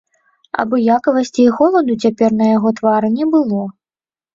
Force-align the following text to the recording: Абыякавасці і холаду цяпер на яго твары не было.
Абыякавасці 0.63 1.39
і 1.45 1.47
холаду 1.59 2.01
цяпер 2.07 2.29
на 2.41 2.45
яго 2.57 2.77
твары 2.83 3.17
не 3.23 3.33
было. 3.39 3.61